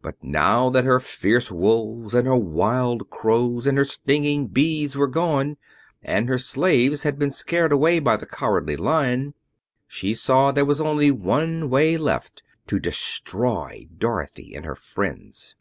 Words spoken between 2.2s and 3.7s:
her wild crows